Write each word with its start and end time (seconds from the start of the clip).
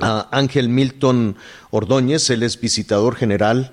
A 0.00 0.28
Ángel 0.30 0.68
Milton 0.68 1.36
Ordóñez, 1.70 2.30
él 2.30 2.42
es 2.42 2.60
visitador 2.60 3.16
general 3.16 3.72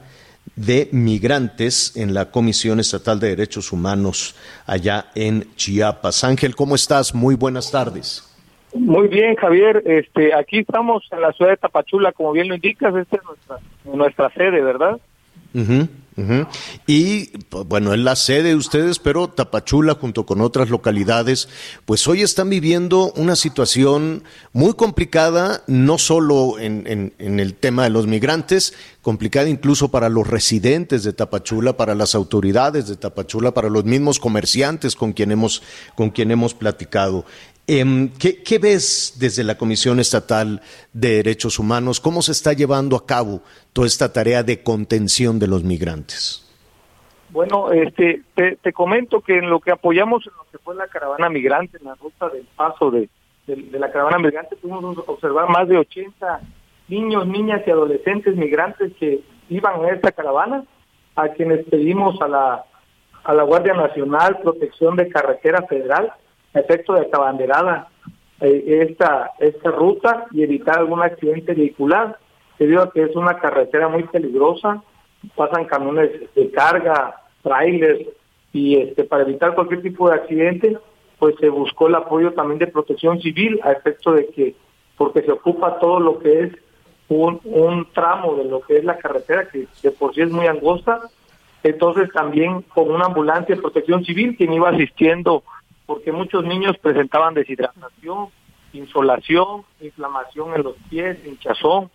de 0.55 0.89
migrantes 0.91 1.95
en 1.95 2.13
la 2.13 2.31
Comisión 2.31 2.79
Estatal 2.79 3.19
de 3.19 3.29
Derechos 3.29 3.71
Humanos 3.71 4.35
allá 4.65 5.05
en 5.15 5.45
Chiapas. 5.55 6.23
Ángel, 6.23 6.55
¿cómo 6.55 6.75
estás? 6.75 7.13
Muy 7.13 7.35
buenas 7.35 7.71
tardes. 7.71 8.23
Muy 8.73 9.07
bien, 9.07 9.35
Javier. 9.35 9.81
Este, 9.85 10.33
aquí 10.33 10.59
estamos 10.59 11.07
en 11.11 11.21
la 11.21 11.31
ciudad 11.31 11.51
de 11.51 11.57
Tapachula, 11.57 12.11
como 12.11 12.31
bien 12.31 12.47
lo 12.47 12.55
indicas, 12.55 12.95
esta 12.95 13.15
es 13.15 13.23
nuestra, 13.23 13.57
nuestra 13.85 14.29
sede, 14.31 14.61
¿verdad? 14.61 14.99
Y 16.87 17.25
pues, 17.49 17.67
bueno, 17.67 17.93
es 17.93 17.99
la 17.99 18.15
sede 18.15 18.49
de 18.49 18.55
ustedes, 18.55 18.97
pero 18.97 19.27
Tapachula 19.27 19.93
junto 19.93 20.25
con 20.25 20.41
otras 20.41 20.69
localidades, 20.69 21.47
pues 21.85 22.07
hoy 22.07 22.23
están 22.23 22.49
viviendo 22.49 23.11
una 23.15 23.35
situación 23.35 24.23
muy 24.51 24.73
complicada, 24.73 25.61
no 25.67 25.99
solo 25.99 26.57
en, 26.57 26.85
en- 26.87 27.13
en 27.19 27.39
el 27.39 27.53
tema 27.53 27.83
de 27.83 27.91
los 27.91 28.07
migrantes, 28.07 28.73
complicada 29.03 29.47
incluso 29.47 29.89
para 29.89 30.09
los 30.09 30.25
residentes 30.27 31.03
de 31.03 31.13
Tapachula, 31.13 31.77
para 31.77 31.93
las 31.93 32.15
autoridades 32.15 32.87
de 32.87 32.95
Tapachula, 32.95 33.53
para 33.53 33.69
los 33.69 33.85
mismos 33.85 34.19
comerciantes 34.19 34.95
con 34.95 35.13
quien 35.13 35.31
hemos, 35.31 35.61
con 35.95 36.09
quien 36.09 36.31
hemos 36.31 36.55
platicado. 36.55 37.25
Em, 37.69 38.09
¿qué, 38.17 38.59
ves 38.59 39.17
desde 39.19 39.43
la 39.43 39.57
Comisión 39.57 39.99
Estatal 39.99 40.61
de 40.93 41.17
Derechos 41.17 41.59
Humanos? 41.59 41.99
¿Cómo 41.99 42.21
se 42.21 42.31
está 42.31 42.53
llevando 42.53 42.95
a 42.95 43.05
cabo 43.05 43.41
toda 43.73 43.87
esta 43.87 44.13
tarea 44.13 44.41
de 44.41 44.63
contención 44.63 45.37
de 45.37 45.47
los 45.47 45.65
migrantes? 45.65 46.47
Bueno, 47.29 47.73
este, 47.73 48.21
te, 48.33 48.71
comento 48.71 49.19
que 49.19 49.39
en 49.39 49.49
lo 49.49 49.59
que 49.59 49.71
apoyamos 49.71 50.25
en 50.25 50.33
lo 50.37 50.45
que 50.49 50.59
fue 50.59 50.75
la 50.75 50.87
caravana 50.87 51.29
migrante, 51.29 51.77
en 51.77 51.83
la 51.83 51.95
ruta 51.95 52.29
del 52.29 52.47
paso 52.55 52.89
de, 52.89 53.09
la 53.47 53.91
caravana 53.91 54.19
migrante, 54.19 54.55
pudimos 54.55 54.97
observar 55.05 55.49
más 55.49 55.67
de 55.67 55.77
80 55.77 56.39
niños, 56.87 57.27
niñas 57.27 57.63
y 57.67 57.71
adolescentes 57.71 58.37
migrantes 58.37 58.93
que 58.97 59.19
iban 59.49 59.83
a 59.83 59.89
esta 59.89 60.13
caravana, 60.13 60.63
a 61.17 61.27
quienes 61.29 61.65
pedimos 61.65 62.21
a 62.21 62.29
la, 62.29 62.63
a 63.25 63.33
la 63.33 63.43
Guardia 63.43 63.73
Nacional 63.73 64.39
Protección 64.41 64.95
de 64.95 65.09
Carretera 65.09 65.63
Federal, 65.63 66.13
efecto 66.53 66.93
de 66.93 67.07
abanderada 67.11 67.89
eh, 68.39 68.85
esta, 68.89 69.31
esta 69.39 69.71
ruta 69.71 70.25
y 70.31 70.43
evitar 70.43 70.79
algún 70.79 71.01
accidente 71.01 71.53
vehicular, 71.53 72.17
debido 72.59 72.81
a 72.83 72.91
que 72.91 73.03
es 73.03 73.15
una 73.15 73.39
carretera 73.39 73.87
muy 73.87 74.03
peligrosa, 74.03 74.81
pasan 75.35 75.65
camiones 75.65 76.11
de 76.35 76.51
carga, 76.51 77.15
trailers, 77.41 78.07
y 78.53 78.77
este 78.77 79.03
para 79.03 79.23
evitar 79.23 79.55
cualquier 79.55 79.81
tipo 79.81 80.09
de 80.09 80.15
accidente, 80.15 80.77
pues 81.19 81.35
se 81.39 81.49
buscó 81.49 81.87
el 81.87 81.95
apoyo 81.95 82.33
también 82.33 82.59
de 82.59 82.67
protección 82.67 83.19
civil 83.21 83.59
a 83.63 83.71
efecto 83.71 84.13
de 84.13 84.27
que, 84.27 84.55
porque 84.97 85.21
se 85.21 85.31
ocupa 85.31 85.79
todo 85.79 85.99
lo 85.99 86.19
que 86.19 86.43
es 86.43 86.53
un, 87.09 87.39
un 87.43 87.87
tramo 87.93 88.35
de 88.35 88.45
lo 88.45 88.61
que 88.61 88.77
es 88.77 88.83
la 88.83 88.97
carretera, 88.97 89.47
que 89.49 89.67
de 89.81 89.91
por 89.91 90.13
sí 90.13 90.21
es 90.21 90.31
muy 90.31 90.47
angosta, 90.47 91.01
entonces 91.63 92.11
también 92.11 92.61
con 92.61 92.91
una 92.91 93.05
ambulancia 93.05 93.55
de 93.55 93.61
protección 93.61 94.03
civil 94.05 94.35
quien 94.37 94.53
iba 94.53 94.69
asistiendo, 94.69 95.43
porque 95.87 96.11
muchos 96.11 96.43
niños 96.43 96.77
presentaban 96.77 97.33
deshidratación, 97.33 98.27
insolación, 98.73 99.63
inflamación 99.81 100.53
en 100.53 100.63
los 100.63 100.75
pies, 100.89 101.17
hinchazón, 101.25 101.89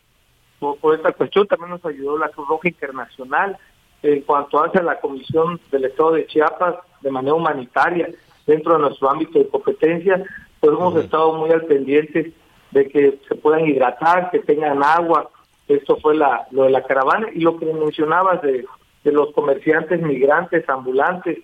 por, 0.59 0.79
por 0.79 0.97
esta 0.97 1.13
cuestión 1.13 1.47
también 1.47 1.71
nos 1.71 1.85
ayudó 1.85 2.19
la 2.19 2.31
Cruz 2.31 2.49
Roja 2.49 2.69
Internacional 2.69 3.57
en 4.03 4.23
cuanto 4.23 4.63
hace 4.63 4.79
a 4.79 4.83
la 4.83 4.99
Comisión 4.99 5.61
del 5.71 5.85
Estado 5.85 6.13
de 6.13 6.27
Chiapas 6.27 6.77
de 7.03 7.11
manera 7.11 7.35
humanitaria 7.35 8.09
dentro 8.47 8.75
de 8.75 8.81
nuestro 8.81 9.11
ámbito 9.11 9.39
de 9.39 9.49
competencia, 9.49 10.25
pues 10.59 10.73
hemos 10.73 10.97
estado 10.97 11.35
muy 11.35 11.51
al 11.51 11.65
pendiente 11.67 12.33
de 12.73 12.89
que 12.89 13.21
se 13.29 13.35
puedan 13.37 13.67
hidratar, 13.67 14.31
que 14.31 14.41
tengan 14.41 14.83
agua. 14.83 15.31
Esto 15.69 15.97
fue 15.99 16.17
la, 16.17 16.47
lo 16.51 16.65
de 16.65 16.71
la 16.71 16.83
caravana. 16.83 17.29
Y 17.33 17.41
lo 17.41 17.59
que 17.59 17.67
mencionabas 17.67 18.43
de, 18.43 18.65
de 19.05 19.13
los 19.13 19.33
comerciantes 19.33 20.01
migrantes 20.01 20.69
ambulantes 20.69 21.39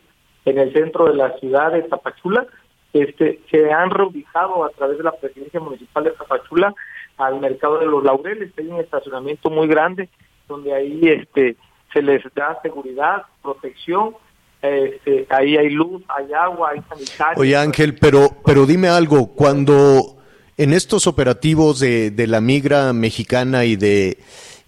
en 0.48 0.58
el 0.58 0.72
centro 0.72 1.06
de 1.06 1.14
la 1.14 1.36
ciudad 1.38 1.72
de 1.72 1.82
Tapachula, 1.82 2.46
este, 2.92 3.40
se 3.50 3.70
han 3.72 3.90
reubicado 3.90 4.64
a 4.64 4.70
través 4.70 4.98
de 4.98 5.04
la 5.04 5.12
presidencia 5.12 5.60
municipal 5.60 6.04
de 6.04 6.10
Tapachula 6.12 6.74
al 7.18 7.40
mercado 7.40 7.78
de 7.78 7.86
los 7.86 8.02
laureles, 8.04 8.52
hay 8.56 8.68
un 8.68 8.80
estacionamiento 8.80 9.50
muy 9.50 9.66
grande 9.66 10.08
donde 10.48 10.72
ahí 10.74 11.00
este 11.04 11.56
se 11.92 12.02
les 12.02 12.22
da 12.34 12.58
seguridad, 12.62 13.22
protección, 13.42 14.14
este, 14.62 15.26
ahí 15.30 15.56
hay 15.56 15.70
luz, 15.70 16.02
hay 16.08 16.32
agua, 16.32 16.70
hay 16.70 16.80
sanitarios. 16.88 17.40
Oye 17.40 17.56
Ángel, 17.56 17.96
pero, 17.96 18.30
pero 18.44 18.66
dime 18.66 18.88
algo, 18.88 19.28
cuando 19.34 20.16
en 20.56 20.72
estos 20.72 21.06
operativos 21.06 21.80
de, 21.80 22.26
la 22.26 22.40
migra 22.40 22.92
mexicana 22.92 23.64
y 23.64 23.76
de 23.76 24.18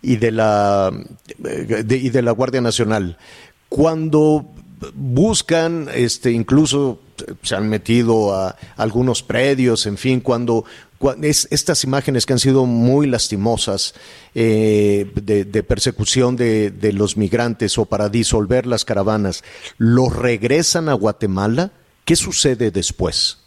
y 0.02 0.16
de 0.16 0.30
la 0.32 0.90
de- 1.38 1.96
y 1.96 2.08
de 2.10 2.22
la 2.22 2.30
Guardia 2.32 2.60
Nacional, 2.60 3.16
cuando 3.68 4.44
buscan, 4.94 5.88
este, 5.94 6.30
incluso 6.32 7.00
se 7.42 7.54
han 7.54 7.68
metido 7.68 8.34
a 8.34 8.56
algunos 8.76 9.22
predios, 9.22 9.86
en 9.86 9.98
fin, 9.98 10.20
cuando, 10.20 10.64
cua- 10.98 11.22
es, 11.22 11.46
estas 11.50 11.84
imágenes 11.84 12.24
que 12.24 12.32
han 12.32 12.38
sido 12.38 12.64
muy 12.66 13.06
lastimosas 13.06 13.94
eh, 14.34 15.10
de, 15.14 15.62
persecución 15.62 16.36
de, 16.36 16.92
los 16.94 17.16
migrantes 17.16 17.76
o 17.78 17.84
para 17.84 18.08
disolver 18.08 18.66
las 18.66 18.84
caravanas, 18.84 19.44
¿los 19.76 20.16
regresan 20.16 20.88
a 20.88 20.94
Guatemala? 20.94 21.72
¿Qué 22.06 22.16
sucede 22.16 22.70
después? 22.70 23.44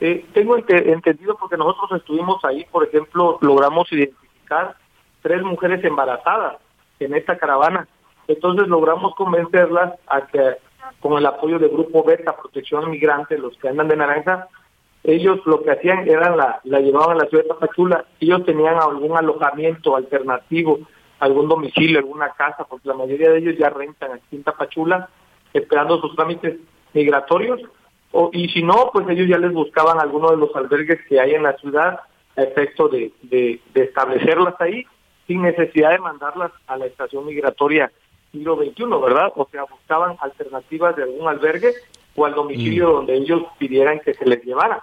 Eh, 0.00 0.26
tengo 0.34 0.56
ente- 0.56 0.92
entendido 0.92 1.36
porque 1.38 1.56
nosotros 1.56 2.00
estuvimos 2.00 2.44
ahí, 2.44 2.66
por 2.72 2.86
ejemplo, 2.86 3.38
logramos 3.40 3.90
identificar 3.92 4.76
tres 5.22 5.42
mujeres 5.42 5.84
embarazadas 5.84 6.56
en 6.98 7.14
esta 7.14 7.38
caravana. 7.38 7.86
Entonces 8.32 8.66
logramos 8.68 9.14
convencerlas 9.14 9.94
a 10.06 10.26
que 10.26 10.56
con 11.00 11.18
el 11.18 11.26
apoyo 11.26 11.58
del 11.58 11.70
grupo 11.70 12.02
Beta 12.02 12.36
Protección 12.36 12.90
Migrante, 12.90 13.36
los 13.38 13.56
que 13.58 13.68
andan 13.68 13.88
de 13.88 13.96
naranja, 13.96 14.48
ellos 15.04 15.40
lo 15.44 15.62
que 15.62 15.72
hacían 15.72 16.08
era 16.08 16.34
la, 16.34 16.60
la 16.64 16.80
llevaban 16.80 17.16
a 17.16 17.24
la 17.24 17.28
ciudad 17.28 17.44
de 17.44 17.48
Tapachula, 17.50 18.04
ellos 18.20 18.44
tenían 18.46 18.76
algún 18.76 19.16
alojamiento 19.16 19.96
alternativo, 19.96 20.78
algún 21.18 21.48
domicilio, 21.48 21.98
alguna 21.98 22.30
casa, 22.30 22.64
porque 22.64 22.88
la 22.88 22.94
mayoría 22.94 23.30
de 23.30 23.38
ellos 23.38 23.56
ya 23.58 23.68
rentan 23.68 24.12
aquí 24.12 24.36
en 24.36 24.44
Tapachula, 24.44 25.08
esperando 25.52 26.00
sus 26.00 26.14
trámites 26.16 26.56
migratorios, 26.94 27.60
o, 28.12 28.30
y 28.32 28.48
si 28.50 28.62
no, 28.62 28.90
pues 28.92 29.08
ellos 29.08 29.28
ya 29.28 29.38
les 29.38 29.52
buscaban 29.52 29.98
alguno 29.98 30.30
de 30.30 30.36
los 30.36 30.54
albergues 30.54 31.00
que 31.08 31.20
hay 31.20 31.34
en 31.34 31.42
la 31.42 31.56
ciudad 31.56 32.00
a 32.36 32.42
efecto 32.42 32.88
de, 32.88 33.12
de, 33.22 33.60
de 33.74 33.84
establecerlas 33.84 34.54
ahí 34.60 34.86
sin 35.26 35.42
necesidad 35.42 35.90
de 35.90 35.98
mandarlas 35.98 36.52
a 36.66 36.76
la 36.76 36.86
estación 36.86 37.26
migratoria 37.26 37.90
siglo 38.32 38.56
XXI, 38.56 38.84
¿verdad? 39.00 39.32
O 39.36 39.46
sea, 39.50 39.64
buscaban 39.64 40.16
alternativas 40.20 40.96
de 40.96 41.04
algún 41.04 41.28
albergue 41.28 41.74
o 42.16 42.26
al 42.26 42.34
domicilio 42.34 42.90
donde 42.90 43.16
ellos 43.16 43.42
pidieran 43.58 44.00
que 44.00 44.14
se 44.14 44.24
les 44.24 44.42
llevara. 44.42 44.82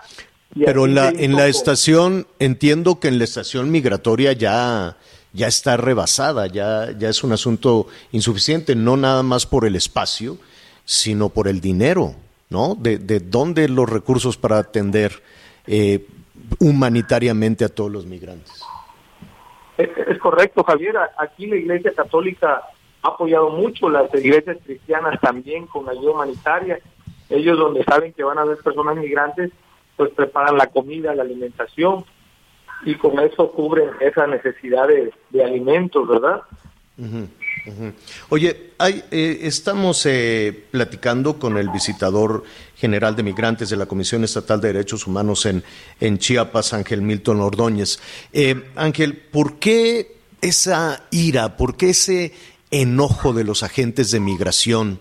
Y 0.55 0.63
Pero 0.63 0.87
la, 0.87 1.09
en 1.09 1.35
la 1.35 1.47
estación, 1.47 2.27
entiendo 2.39 2.99
que 2.99 3.07
en 3.07 3.17
la 3.17 3.23
estación 3.23 3.69
migratoria 3.69 4.33
ya, 4.33 4.97
ya 5.33 5.47
está 5.47 5.77
rebasada, 5.77 6.47
ya, 6.47 6.91
ya 6.97 7.09
es 7.09 7.23
un 7.23 7.33
asunto 7.33 7.87
insuficiente, 8.11 8.75
no 8.75 8.97
nada 8.97 9.21
más 9.21 9.45
por 9.45 9.65
el 9.65 9.75
espacio, 9.75 10.37
sino 10.85 11.29
por 11.29 11.47
el 11.47 11.61
dinero, 11.61 12.15
¿no? 12.49 12.75
De, 12.75 12.97
de 12.97 13.19
dónde 13.19 13.67
los 13.67 13.87
recursos 13.87 14.37
para 14.37 14.57
atender 14.57 15.21
eh, 15.67 16.07
humanitariamente 16.59 17.63
a 17.63 17.69
todos 17.69 17.91
los 17.91 18.07
migrantes. 18.07 18.63
Es, 19.77 19.89
es 20.07 20.17
correcto, 20.17 20.63
Javier. 20.63 20.95
Aquí 21.17 21.45
la 21.45 21.57
Iglesia 21.57 21.93
Católica 21.95 22.63
ha 23.01 23.07
apoyado 23.09 23.49
mucho, 23.51 23.89
las 23.89 24.13
iglesias 24.13 24.57
cristianas 24.65 25.19
también 25.21 25.67
con 25.67 25.87
ayuda 25.89 26.11
humanitaria. 26.11 26.79
Ellos 27.29 27.57
donde 27.57 27.83
saben 27.83 28.13
que 28.13 28.23
van 28.23 28.37
a 28.37 28.41
haber 28.41 28.57
personas 28.57 28.97
migrantes, 28.97 29.51
pues 29.95 30.11
preparan 30.11 30.57
la 30.57 30.67
comida, 30.67 31.13
la 31.13 31.23
alimentación 31.23 32.05
y 32.85 32.95
con 32.95 33.19
eso 33.19 33.51
cubren 33.51 33.89
esa 33.99 34.25
necesidad 34.27 34.87
de, 34.87 35.11
de 35.29 35.43
alimentos, 35.43 36.07
¿verdad? 36.07 36.41
Oye, 38.29 38.71
hay, 38.77 39.03
eh, 39.11 39.39
estamos 39.43 40.05
eh, 40.05 40.65
platicando 40.71 41.39
con 41.39 41.57
el 41.57 41.69
visitador 41.69 42.43
general 42.75 43.15
de 43.15 43.23
migrantes 43.23 43.69
de 43.69 43.77
la 43.77 43.85
Comisión 43.85 44.23
Estatal 44.23 44.59
de 44.59 44.73
Derechos 44.73 45.07
Humanos 45.07 45.45
en, 45.45 45.63
en 45.99 46.17
Chiapas, 46.17 46.73
Ángel 46.73 47.01
Milton 47.01 47.41
Ordóñez. 47.41 47.99
Eh, 48.33 48.71
Ángel, 48.75 49.15
¿por 49.17 49.59
qué 49.59 50.17
esa 50.41 51.03
ira, 51.11 51.57
por 51.57 51.75
qué 51.75 51.89
ese 51.91 52.33
enojo 52.71 53.33
de 53.33 53.43
los 53.43 53.63
agentes 53.63 54.11
de 54.11 54.19
migración? 54.19 54.99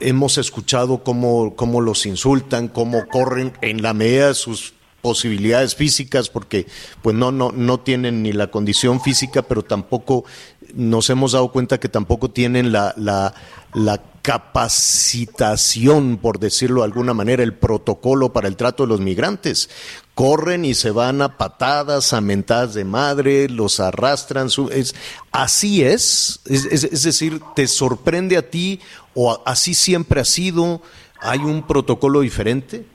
hemos 0.00 0.38
escuchado 0.38 1.02
cómo, 1.02 1.56
cómo 1.56 1.80
los 1.80 2.06
insultan, 2.06 2.68
cómo 2.68 3.08
corren 3.08 3.52
en 3.60 3.82
la 3.82 3.92
medida 3.92 4.28
de 4.28 4.34
sus 4.34 4.74
posibilidades 5.02 5.74
físicas 5.74 6.30
porque 6.30 6.66
pues 7.02 7.14
no 7.14 7.30
no 7.30 7.52
no 7.52 7.78
tienen 7.78 8.22
ni 8.22 8.32
la 8.32 8.46
condición 8.46 9.02
física 9.02 9.42
pero 9.42 9.62
tampoco 9.62 10.24
nos 10.72 11.10
hemos 11.10 11.32
dado 11.32 11.52
cuenta 11.52 11.78
que 11.78 11.90
tampoco 11.90 12.30
tienen 12.30 12.72
la, 12.72 12.94
la, 12.96 13.34
la 13.74 14.00
capacitación, 14.24 16.16
por 16.16 16.38
decirlo 16.38 16.80
de 16.80 16.86
alguna 16.86 17.12
manera, 17.12 17.42
el 17.42 17.52
protocolo 17.52 18.32
para 18.32 18.48
el 18.48 18.56
trato 18.56 18.84
de 18.84 18.88
los 18.88 19.02
migrantes. 19.02 19.68
Corren 20.14 20.64
y 20.64 20.72
se 20.72 20.92
van 20.92 21.20
a 21.20 21.36
patadas, 21.36 22.14
a 22.14 22.22
mentadas 22.22 22.72
de 22.72 22.86
madre, 22.86 23.50
los 23.50 23.80
arrastran. 23.80 24.46
es, 24.70 24.94
así 25.30 25.84
es? 25.84 26.40
Es, 26.46 26.64
es 26.64 27.02
decir, 27.02 27.38
¿te 27.54 27.66
sorprende 27.66 28.38
a 28.38 28.48
ti 28.48 28.80
o 29.14 29.42
así 29.44 29.74
siempre 29.74 30.20
ha 30.20 30.24
sido? 30.24 30.80
¿Hay 31.20 31.40
un 31.40 31.66
protocolo 31.66 32.20
diferente? 32.20 32.86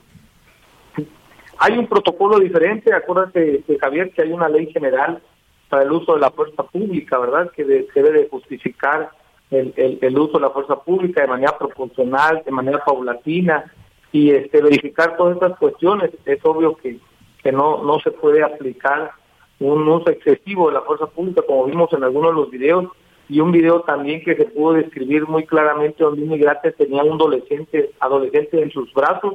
Hay 1.58 1.78
un 1.78 1.86
protocolo 1.86 2.40
diferente, 2.40 2.92
acuérdate, 2.92 3.62
Javier, 3.80 4.10
que 4.10 4.22
hay 4.22 4.32
una 4.32 4.48
ley 4.48 4.72
general 4.72 5.22
para 5.68 5.84
el 5.84 5.92
uso 5.92 6.14
de 6.14 6.20
la 6.22 6.32
fuerza 6.32 6.64
pública, 6.64 7.18
¿verdad? 7.20 7.52
Que 7.54 7.64
debe 7.64 8.10
de 8.10 8.28
justificar 8.28 9.12
el, 9.50 9.98
el, 10.00 10.18
uso 10.18 10.34
de 10.34 10.40
la 10.40 10.50
fuerza 10.50 10.76
pública 10.76 11.22
de 11.22 11.28
manera 11.28 11.56
proporcional, 11.58 12.42
de 12.44 12.50
manera 12.50 12.84
paulatina 12.84 13.72
y 14.12 14.30
este 14.30 14.62
verificar 14.62 15.16
todas 15.16 15.34
estas 15.34 15.58
cuestiones. 15.58 16.10
Es 16.24 16.38
obvio 16.44 16.76
que, 16.76 16.98
que 17.42 17.52
no, 17.52 17.82
no 17.82 17.98
se 18.00 18.10
puede 18.10 18.42
aplicar 18.42 19.12
un 19.58 19.86
uso 19.88 20.10
excesivo 20.10 20.68
de 20.68 20.74
la 20.74 20.82
fuerza 20.82 21.06
pública, 21.06 21.42
como 21.46 21.66
vimos 21.66 21.92
en 21.92 22.04
algunos 22.04 22.30
de 22.30 22.40
los 22.40 22.50
videos, 22.50 22.86
y 23.28 23.40
un 23.40 23.52
video 23.52 23.82
también 23.82 24.22
que 24.24 24.34
se 24.34 24.46
pudo 24.46 24.74
describir 24.74 25.26
muy 25.26 25.46
claramente 25.46 26.02
donde 26.02 26.22
un 26.22 26.30
migrante 26.30 26.72
tenía 26.72 27.04
un 27.04 27.12
adolescente, 27.12 27.92
adolescente 28.00 28.60
en 28.60 28.70
sus 28.72 28.92
brazos 28.92 29.34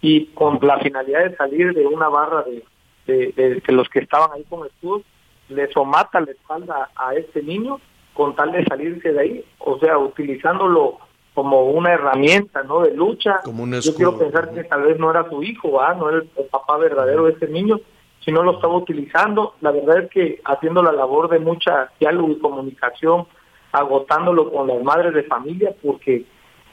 y 0.00 0.26
con 0.26 0.58
la 0.62 0.78
finalidad 0.78 1.24
de 1.24 1.36
salir 1.36 1.74
de 1.74 1.86
una 1.86 2.08
barra 2.08 2.44
de, 2.44 3.32
de, 3.32 3.72
los 3.72 3.88
que 3.88 4.00
estaban 4.00 4.30
ahí 4.32 4.44
con 4.48 4.64
escudos 4.66 5.02
le 5.48 5.70
somata 5.72 6.20
la 6.20 6.30
espalda 6.30 6.90
a 6.94 7.14
este 7.14 7.42
niño 7.42 7.80
con 8.16 8.34
tal 8.34 8.50
de 8.52 8.64
salirse 8.64 9.12
de 9.12 9.20
ahí, 9.20 9.44
o 9.58 9.78
sea, 9.78 9.98
utilizándolo 9.98 10.98
como 11.34 11.64
una 11.66 11.92
herramienta, 11.92 12.62
¿no? 12.62 12.80
De 12.80 12.94
lucha. 12.94 13.40
Yo 13.44 13.94
quiero 13.94 14.18
pensar 14.18 14.54
que 14.54 14.64
tal 14.64 14.84
vez 14.84 14.98
no 14.98 15.10
era 15.10 15.28
su 15.28 15.42
hijo, 15.42 15.82
¿ah? 15.82 15.94
No 15.94 16.08
era 16.08 16.20
el, 16.20 16.46
papá 16.50 16.78
verdadero 16.78 17.24
de 17.24 17.32
este 17.32 17.46
niño, 17.48 17.78
sino 18.24 18.42
lo 18.42 18.52
estaba 18.52 18.74
utilizando. 18.74 19.54
La 19.60 19.70
verdad 19.70 20.04
es 20.04 20.10
que 20.10 20.40
haciendo 20.46 20.82
la 20.82 20.92
labor 20.92 21.28
de 21.28 21.38
mucha 21.38 21.90
diálogo 22.00 22.30
y 22.30 22.38
comunicación, 22.38 23.26
agotándolo 23.70 24.50
con 24.50 24.66
las 24.66 24.82
madres 24.82 25.12
de 25.12 25.24
familia, 25.24 25.74
porque 25.82 26.24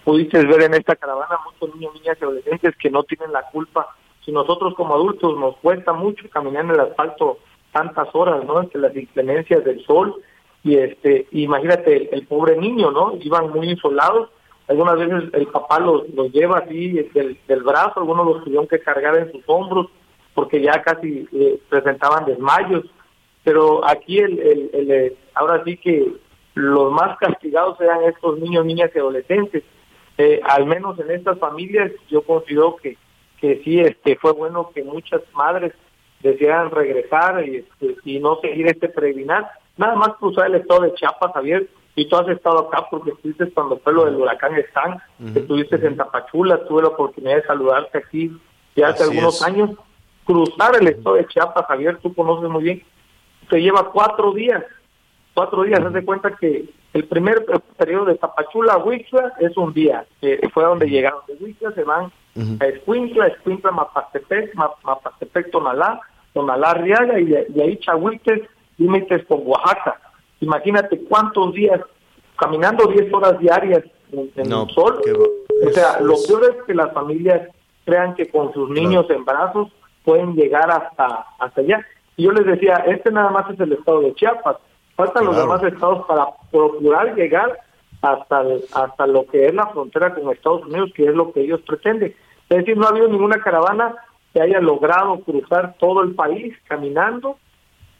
pudiste 0.06 0.45
ver 0.45 0.62
en 0.63 0.75
esta 0.75 0.95
caravana 0.95 1.38
muchos 1.44 1.75
niños, 1.75 1.94
niñas 1.95 2.18
y 2.22 2.24
adolescentes 2.24 2.74
que 2.78 2.90
no 2.90 3.04
tienen 3.04 3.34
la 3.34 3.44
culpa. 3.50 3.90
Si 4.24 4.31
nosotros 4.31 4.75
como 4.75 4.95
adultos 4.95 5.38
nos 5.38 5.57
cuesta 5.57 5.92
mucho 5.92 6.30
caminar 6.30 6.63
en 6.63 6.72
el 6.72 6.80
asfalto 6.80 7.40
tantas 7.74 8.07
horas, 8.13 8.45
¿no? 8.45 8.62
Entre 8.62 8.80
las 8.80 8.95
inclemencias 8.95 9.66
del 9.66 9.86
sol 9.86 10.24
y 10.63 10.77
este, 10.77 11.27
imagínate 11.31 12.15
el, 12.15 12.25
pobre 12.25 12.57
niño, 12.57 12.92
¿no? 12.92 13.13
Iban 13.19 13.50
muy 13.51 13.69
insolados. 13.69 14.30
Algunas 14.68 14.98
veces 14.98 15.30
el 15.33 15.48
papá 15.48 15.80
los, 15.80 16.07
los 16.10 16.31
lleva 16.31 16.60
así 16.60 16.92
del, 17.13 17.38
del 17.48 17.63
brazo, 17.63 18.00
algunos 18.00 18.25
los 18.25 18.44
tuvieron 18.45 18.68
que 18.68 18.80
cargar 18.80 19.18
en 19.18 19.31
sus 19.31 19.44
hombros 19.48 19.88
porque 20.33 20.62
ya 20.62 20.81
casi 20.81 21.27
eh, 21.33 21.60
presentaban 21.69 22.25
desmayos. 22.25 22.86
Pero 23.44 23.86
aquí 23.86 24.19
el, 24.19 24.39
el, 24.39 24.69
el, 24.74 24.92
eh, 24.92 25.18
ahora 25.33 25.62
sí 25.65 25.75
que 25.77 26.13
los 26.54 26.92
más 26.94 27.18
castigados 27.18 27.80
eran 27.81 28.04
estos 28.04 28.39
niños, 28.39 28.66
niñas 28.66 28.89
y 28.95 29.00
adolescentes. 29.00 29.63
Eh, 30.18 30.39
al 30.44 30.66
menos 30.66 30.98
en 31.00 31.12
estas 31.12 31.38
familias 31.39 31.92
yo 32.09 32.21
considero 32.21 32.77
que 32.77 32.98
que 33.44 33.62
sí 33.66 33.77
este 33.81 34.16
fue 34.16 34.31
bueno 34.31 34.69
que 34.74 34.86
muchas 34.86 35.21
madres 35.33 35.74
desean 36.21 36.71
regresar 36.71 37.45
y, 37.45 37.57
este, 37.57 37.98
y 38.06 38.18
no 38.21 38.39
seguir 38.39 38.68
este 38.68 38.88
peregrinar. 38.88 39.51
Nada 39.77 39.95
más 39.95 40.09
cruzar 40.19 40.47
el 40.47 40.55
estado 40.55 40.81
de 40.81 40.93
Chiapas, 40.93 41.31
Javier, 41.33 41.67
y 41.95 42.07
tú 42.07 42.15
has 42.15 42.27
estado 42.27 42.59
acá 42.67 42.87
porque 42.89 43.11
estuviste 43.11 43.51
cuando 43.51 43.77
fue 43.77 43.93
lo 43.93 44.05
del 44.05 44.15
huracán 44.15 44.55
Stan, 44.55 45.01
estuviste 45.35 45.75
en 45.75 45.97
Tapachula, 45.97 46.65
tuve 46.65 46.83
la 46.83 46.89
oportunidad 46.89 47.35
de 47.35 47.43
saludarte 47.43 47.97
aquí 47.97 48.31
ya 48.75 48.89
hace 48.89 49.03
algunos 49.03 49.41
años. 49.43 49.71
Cruzar 50.25 50.75
el 50.79 50.87
estado 50.87 51.15
de 51.15 51.27
Chiapas, 51.27 51.65
Javier, 51.67 51.97
tú 52.01 52.13
conoces 52.13 52.49
muy 52.49 52.63
bien, 52.63 52.83
te 53.49 53.61
lleva 53.61 53.91
cuatro 53.91 54.31
días, 54.31 54.63
cuatro 55.33 55.63
días, 55.63 55.81
haz 55.81 55.93
de 55.93 56.05
cuenta 56.05 56.35
que 56.35 56.69
el 56.93 57.05
primer 57.05 57.45
periodo 57.77 58.05
de 58.05 58.15
Tapachula 58.15 58.73
a 58.73 58.77
Huixla 58.77 59.33
es 59.39 59.57
un 59.57 59.73
día, 59.73 60.05
que 60.21 60.39
fue 60.53 60.63
donde 60.63 60.87
llegaron. 60.87 61.21
De 61.27 61.33
Huixla 61.43 61.71
se 61.73 61.83
van 61.83 62.11
a 62.59 62.65
Escuintla, 62.65 63.27
Escuintla, 63.27 63.71
Mapastepec, 63.71 64.53
Mapastepec, 64.55 65.51
Tonalá, 65.51 65.99
Arriaga 66.35 67.19
y 67.19 67.25
de, 67.25 67.61
ahí 67.61 67.77
Chahuites, 67.77 68.41
límites 68.77 69.25
con 69.25 69.41
Oaxaca. 69.45 69.99
Imagínate 70.39 70.99
cuántos 71.05 71.53
días 71.53 71.79
caminando 72.37 72.87
10 72.87 73.13
horas 73.13 73.39
diarias 73.39 73.83
en, 74.11 74.31
el 74.35 74.69
sol. 74.69 75.01
o 75.65 75.69
sea, 75.71 75.99
lo 76.01 76.15
peor 76.27 76.55
es 76.55 76.63
que 76.65 76.73
las 76.73 76.93
familias 76.93 77.49
crean 77.85 78.15
que 78.15 78.29
con 78.29 78.53
sus 78.53 78.69
niños 78.69 79.09
en 79.09 79.25
brazos 79.25 79.69
pueden 80.03 80.35
llegar 80.35 80.69
hasta, 80.69 81.25
hasta 81.39 81.61
allá. 81.61 81.85
Y 82.15 82.23
yo 82.23 82.31
les 82.31 82.45
decía, 82.45 82.75
este 82.87 83.11
nada 83.11 83.29
más 83.31 83.49
es 83.49 83.59
el 83.59 83.73
estado 83.73 84.01
de 84.01 84.13
Chiapas. 84.15 84.57
Faltan 84.95 85.25
los 85.25 85.35
demás 85.35 85.63
estados 85.63 86.05
para 86.05 86.27
procurar 86.51 87.15
llegar 87.15 87.59
hasta, 88.01 88.43
hasta 88.73 89.07
lo 89.07 89.25
que 89.25 89.47
es 89.47 89.53
la 89.53 89.67
frontera 89.67 90.13
con 90.13 90.31
Estados 90.31 90.65
Unidos, 90.65 90.91
que 90.93 91.05
es 91.05 91.15
lo 91.15 91.31
que 91.31 91.41
ellos 91.41 91.61
pretenden. 91.61 92.13
Es 92.49 92.57
decir, 92.57 92.77
no 92.77 92.85
ha 92.85 92.89
habido 92.89 93.07
ninguna 93.07 93.41
caravana 93.41 93.95
que 94.33 94.41
haya 94.41 94.59
logrado 94.59 95.19
cruzar 95.21 95.75
todo 95.79 96.03
el 96.03 96.13
país 96.13 96.53
caminando 96.67 97.37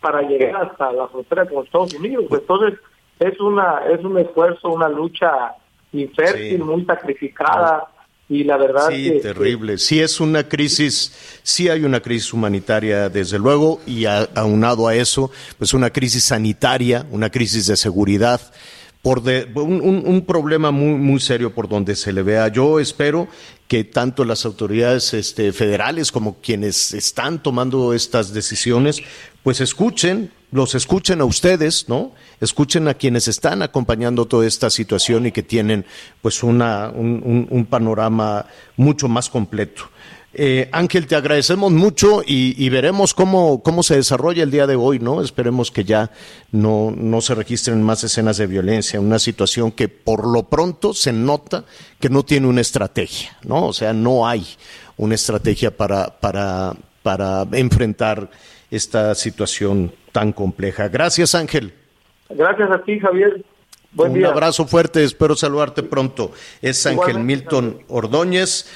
para 0.03 0.21
llegar 0.21 0.69
hasta 0.69 0.91
la 0.91 1.07
frontera 1.07 1.45
con 1.45 1.63
Estados 1.63 1.94
Unidos. 1.94 2.25
Entonces, 2.29 2.77
es 3.19 3.39
una 3.39 3.85
es 3.89 4.03
un 4.03 4.17
esfuerzo, 4.17 4.69
una 4.69 4.89
lucha 4.89 5.55
infértil, 5.94 6.59
muy 6.59 6.83
sacrificada. 6.83 7.88
Y 8.29 8.44
la 8.44 8.57
verdad 8.57 8.89
sí, 8.89 9.19
terrible. 9.21 9.77
Sí 9.77 10.00
es 10.00 10.19
una 10.19 10.47
crisis, 10.47 11.39
sí 11.44 11.69
hay 11.69 11.83
una 11.83 12.01
crisis 12.01 12.33
humanitaria, 12.33 13.09
desde 13.09 13.38
luego, 13.38 13.79
y 13.85 14.05
aunado 14.05 14.87
a 14.87 14.95
eso, 14.95 15.30
pues 15.57 15.73
una 15.73 15.89
crisis 15.89 16.23
sanitaria, 16.23 17.06
una 17.11 17.30
crisis 17.30 17.68
de 17.68 17.78
seguridad 17.78 18.42
por 19.04 19.22
de, 19.22 19.52
un, 19.56 19.81
un, 20.06 20.22
problema 20.26 20.72
muy, 20.72 20.94
muy 20.94 21.19
serio 21.19 21.54
por 21.54 21.68
donde 21.68 21.94
se 21.94 22.14
le 22.14 22.24
vea. 22.24 22.48
Yo 22.48 22.80
espero 22.80 23.28
que 23.68 23.83
tanto 23.83 24.24
las 24.24 24.45
autoridades 24.45 25.14
este, 25.14 25.52
federales 25.52 26.10
como 26.10 26.38
quienes 26.40 26.94
están 26.94 27.44
tomando 27.44 27.94
estas 27.94 28.33
decisiones, 28.33 29.02
pues 29.44 29.60
escuchen, 29.60 30.31
los 30.52 30.74
escuchen 30.74 31.19
a 31.19 31.26
ustedes, 31.26 31.90
¿no? 31.90 32.14
Escuchen 32.40 32.88
a 32.88 32.94
quienes 32.94 33.28
están 33.28 33.62
acompañando 33.62 34.26
toda 34.26 34.48
esta 34.48 34.69
situación 34.69 35.26
y 35.26 35.33
que 35.33 35.44
tienen 35.44 35.86
pues 36.22 36.42
una, 36.42 36.90
un, 36.90 37.45
un 37.50 37.66
panorama 37.66 38.45
mucho 38.78 39.10
más 39.10 39.30
completo. 39.30 39.83
Eh, 40.35 40.68
Ángel, 40.71 41.06
te 41.06 41.16
agradecemos 41.16 41.71
mucho 41.71 42.23
y, 42.25 42.68
veremos 42.69 43.13
cómo, 43.13 43.61
cómo 43.61 43.83
se 43.83 43.97
desarrolla 43.97 44.42
el 44.42 44.49
día 44.49 44.66
de 44.66 44.75
hoy, 44.75 44.97
¿no? 44.97 45.21
Esperemos 45.21 45.69
que 45.69 45.83
ya 45.83 46.09
no, 46.52 46.92
no 46.95 47.21
se 47.21 47.35
registren 47.35 47.83
más 47.83 48.04
escenas 48.04 48.37
de 48.37 48.47
violencia, 48.47 48.99
una 48.99 49.19
situación 49.19 49.71
que 49.71 49.90
por 49.90 50.25
lo 50.25 50.44
pronto 50.44 50.94
se 50.94 51.13
nota 51.13 51.66
que 51.99 52.09
no 52.09 52.23
tiene 52.23 52.47
una 52.47 52.61
estrategia, 52.61 53.37
¿no? 53.44 53.68
O 53.68 53.73
sea, 53.73 53.94
no 53.94 54.28
hay 54.28 54.44
una 54.97 55.13
estrategia 55.13 55.69
para, 55.69 56.19
para, 56.19 56.73
para 57.04 57.45
enfrentar 57.52 58.31
esta 58.71 59.13
situación 59.13 59.94
tan 60.11 60.33
compleja. 60.33 60.87
Gracias, 60.87 61.35
Ángel. 61.35 61.73
Gracias 62.30 62.71
a 62.71 62.83
ti, 62.83 62.99
Javier. 62.99 63.45
Buen 63.92 64.13
Un 64.13 64.25
abrazo 64.25 64.66
fuerte, 64.66 65.04
espero 65.04 65.35
saludarte 65.35 65.83
pronto. 65.83 66.31
Es 66.63 66.87
Ángel 66.87 67.19
Milton 67.19 67.83
Ordóñez. 67.87 68.75